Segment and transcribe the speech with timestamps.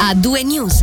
[0.00, 0.82] A due news.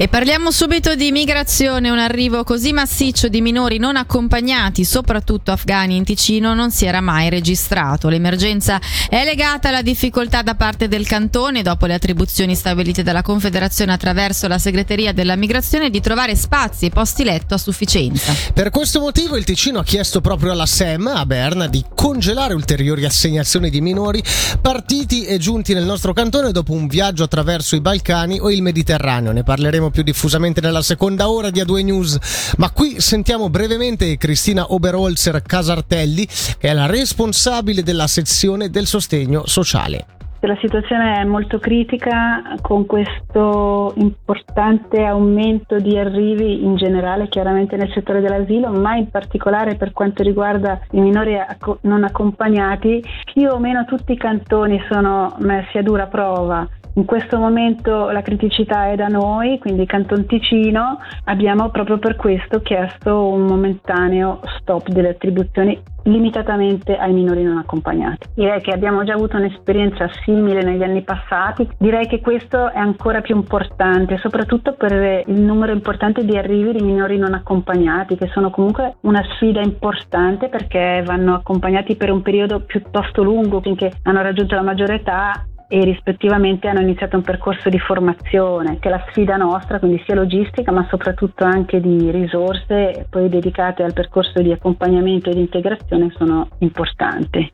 [0.00, 1.90] E parliamo subito di migrazione.
[1.90, 7.02] Un arrivo così massiccio di minori non accompagnati, soprattutto afghani in Ticino, non si era
[7.02, 8.08] mai registrato.
[8.08, 8.80] L'emergenza
[9.10, 14.48] è legata alla difficoltà da parte del cantone, dopo le attribuzioni stabilite dalla Confederazione attraverso
[14.48, 18.32] la segreteria della migrazione, di trovare spazi e posti letto a sufficienza.
[18.54, 23.04] Per questo motivo il Ticino ha chiesto proprio alla SEM, a Berna, di congelare ulteriori
[23.04, 24.24] assegnazioni di minori
[24.62, 29.32] partiti e giunti nel nostro cantone dopo un viaggio attraverso i Balcani o il Mediterraneo.
[29.32, 34.72] Ne parleremo più diffusamente nella seconda ora di A2 News, ma qui sentiamo brevemente Cristina
[34.72, 36.26] Oberholzer Casartelli,
[36.58, 40.06] che è la responsabile della sezione del sostegno sociale.
[40.42, 47.92] La situazione è molto critica con questo importante aumento di arrivi in generale, chiaramente nel
[47.92, 51.36] settore dell'asilo, ma in particolare per quanto riguarda i minori
[51.82, 53.04] non accompagnati.
[53.34, 58.22] Più o meno tutti i cantoni sono messi a dura prova in questo momento la
[58.22, 64.88] criticità è da noi, quindi Canton Ticino, abbiamo proprio per questo chiesto un momentaneo stop
[64.88, 68.28] delle attribuzioni limitatamente ai minori non accompagnati.
[68.34, 73.20] Direi che abbiamo già avuto un'esperienza simile negli anni passati, direi che questo è ancora
[73.20, 78.50] più importante, soprattutto per il numero importante di arrivi di minori non accompagnati, che sono
[78.50, 84.54] comunque una sfida importante perché vanno accompagnati per un periodo piuttosto lungo finché hanno raggiunto
[84.54, 89.36] la maggiore età e rispettivamente hanno iniziato un percorso di formazione che è la sfida
[89.36, 95.30] nostra, quindi sia logistica ma soprattutto anche di risorse poi dedicate al percorso di accompagnamento
[95.30, 97.52] e di integrazione sono importanti.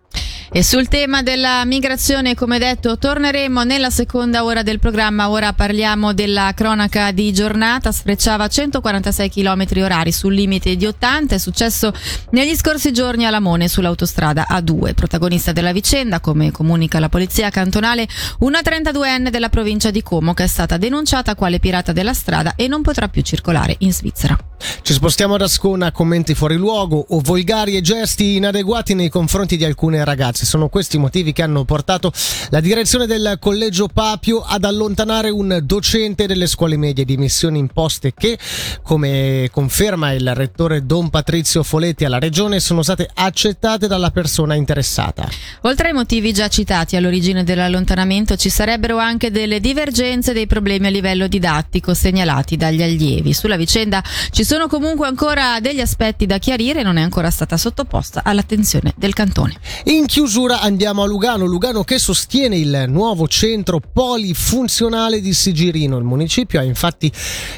[0.56, 5.28] E sul tema della migrazione, come detto, torneremo nella seconda ora del programma.
[5.28, 7.92] Ora parliamo della cronaca di giornata.
[7.92, 11.34] Sfrecciava 146 km orari sul limite di 80.
[11.34, 11.92] È successo
[12.30, 14.94] negli scorsi giorni a Lamone sull'autostrada A2.
[14.94, 20.44] Protagonista della vicenda, come comunica la polizia cantonale, una 32enne della provincia di Como che
[20.44, 24.55] è stata denunciata quale pirata della strada e non potrà più circolare in Svizzera.
[24.82, 29.64] Ci spostiamo ad Ascona, commenti fuori luogo o volgari e gesti inadeguati nei confronti di
[29.64, 30.46] alcune ragazze.
[30.46, 32.12] Sono questi i motivi che hanno portato
[32.50, 38.14] la direzione del collegio Papio ad allontanare un docente delle scuole medie di missioni imposte
[38.14, 38.38] che,
[38.82, 45.28] come conferma il rettore Don Patrizio Foletti alla regione, sono state accettate dalla persona interessata.
[45.62, 50.90] Oltre ai motivi già citati all'origine dell'allontanamento ci sarebbero anche delle divergenze dei problemi a
[50.90, 53.32] livello didattico segnalati dagli allievi.
[53.32, 58.20] Sulla vicenda ci sono comunque ancora degli aspetti da chiarire non è ancora stata sottoposta
[58.22, 59.56] all'attenzione del cantone.
[59.86, 65.96] In chiusura andiamo a Lugano, Lugano che sostiene il nuovo centro polifunzionale di Sigirino.
[65.98, 67.10] Il municipio ha infatti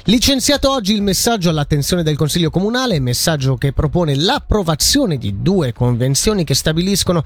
[0.04, 6.43] licenziato oggi il messaggio all'attenzione del Consiglio Comunale, messaggio che propone l'approvazione di due convenzioni
[6.43, 7.22] che stabiliscono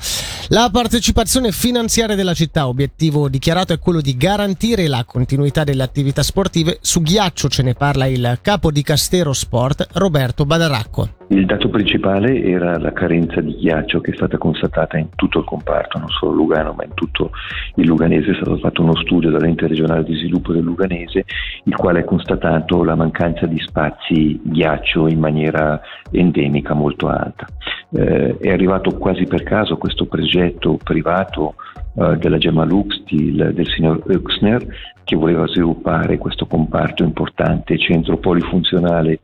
[0.48, 2.66] la partecipazione finanziaria della città.
[2.66, 6.78] Obiettivo dichiarato è quello di garantire la continuità delle attività sportive.
[6.80, 11.08] Su ghiaccio ce ne parla il capo di Castero Sport Sport Roberto Badaracco.
[11.26, 15.44] Il dato principale era la carenza di ghiaccio che è stata constatata in tutto il
[15.44, 17.32] comparto, non solo Lugano, ma in tutto
[17.74, 18.30] il Luganese.
[18.30, 21.26] È stato fatto uno studio dall'ente regionale di sviluppo del Luganese,
[21.64, 25.78] il quale ha constatato la mancanza di spazi ghiaccio in maniera
[26.10, 27.46] endemica molto alta.
[27.90, 31.56] Eh, è arrivato quasi per caso questo progetto privato
[31.94, 34.66] eh, della Gemma Lux, del, signor Uxner,
[35.04, 39.20] che voleva sviluppare questo comparto importante, centro polifunzionale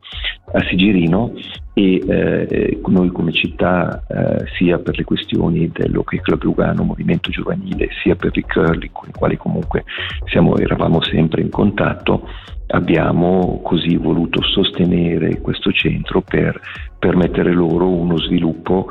[0.52, 1.32] a Sigirino
[1.78, 7.88] e eh, noi come città, eh, sia per le questioni dell'Hockey Club Lugano, movimento giovanile,
[8.02, 9.84] sia per i curling con i quali comunque
[10.24, 12.26] siamo, eravamo sempre in contatto,
[12.68, 16.60] abbiamo così voluto sostenere questo centro per
[16.98, 18.88] permettere loro uno sviluppo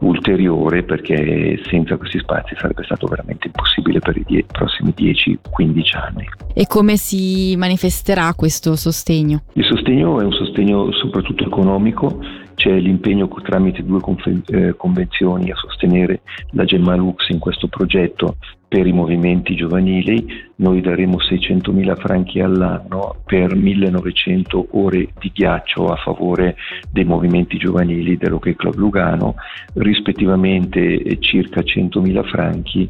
[0.00, 6.28] ulteriore perché senza questi spazi sarebbe stato veramente impossibile per i die- prossimi 10-15 anni.
[6.54, 9.42] E come si manifesterà questo sostegno?
[9.52, 12.18] Il sostegno è un sostegno soprattutto economico
[12.60, 14.02] c'è l'impegno tramite due
[14.48, 18.36] eh, convenzioni a sostenere la Gemma Lux in questo progetto
[18.68, 20.24] per i movimenti giovanili,
[20.56, 26.54] noi daremo 600.000 franchi all'anno per 1900 ore di ghiaccio a favore
[26.92, 29.36] dei movimenti giovanili dell'Hockey Club Lugano,
[29.74, 32.88] rispettivamente circa 100.000 franchi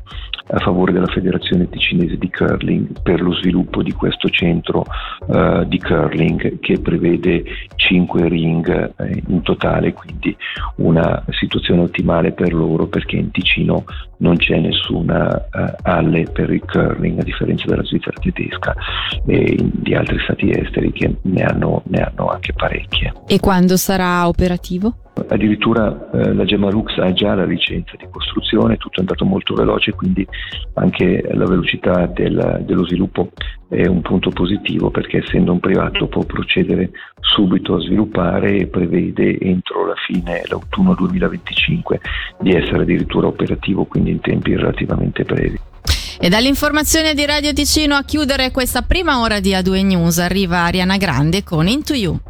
[0.53, 4.85] a favore della Federazione Ticinese di Curling per lo sviluppo di questo centro
[5.27, 7.45] uh, di curling che prevede
[7.77, 10.37] 5 ring eh, in totale, quindi
[10.77, 13.85] una situazione ottimale per loro perché in Ticino
[14.19, 18.75] non c'è nessuna uh, alle per il curling a differenza della Svizzera tedesca
[19.27, 23.13] e di altri stati esteri che ne hanno, ne hanno anche parecchie.
[23.27, 24.95] E quando sarà operativo?
[25.29, 29.93] Addirittura eh, la Gemalux ha già la licenza di costruzione, tutto è andato molto veloce,
[29.93, 30.27] quindi
[30.75, 33.31] anche la velocità del, dello sviluppo
[33.69, 36.91] è un punto positivo perché essendo un privato può procedere
[37.21, 42.01] subito a sviluppare e prevede entro la fine, l'autunno 2025,
[42.41, 45.59] di essere addirittura operativo, quindi in tempi relativamente brevi.
[46.23, 50.99] E dall'informazione di Radio Ticino a chiudere questa prima ora di A2 News arriva Ariana
[50.99, 52.30] Grande con Into You.